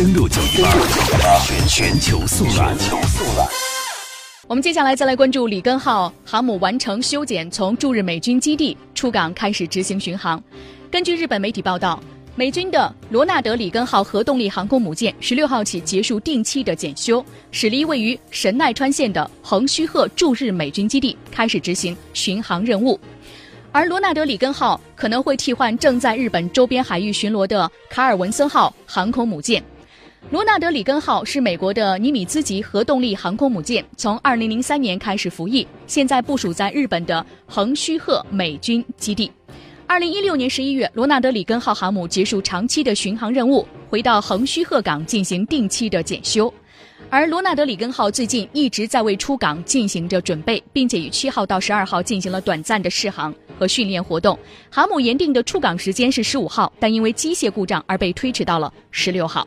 [0.00, 2.74] 登录九一八全全球速览。
[4.48, 10.42] 我们接下来再来关注里根号航母完成修检，从驻日美军基地出港开始执行巡航。
[10.90, 12.02] 根据日本媒体报道，
[12.34, 22.98] 美军的罗纳德里根号核动力航空母舰十六号起结束定期的检修，驶离位于神奈川县的横须贺驻日美军基地，开始执行巡航任务。
[23.70, 29.62] 而罗纳德里根号可能会替换正在日本周边海域巡逻的卡尔文森号航空母舰。
[30.28, 39.32] 罗纳德里根号是美国的尼米兹级核动力航空母舰，从2003年开始服役，现在部署在日本的横须贺美军基地。
[39.88, 46.52] 2016年11月，罗纳德里根号航母结束长期的巡航任务，回到横须贺港进行定期的检修。
[47.08, 54.38] 而罗纳德里根号最近一直在为出港进行着准备，并且于7号到12号进行了短暂的试航和训练活动。
[54.70, 59.44] 航母原定的出港时间是15号，但因为机械故障而被推迟到了16号。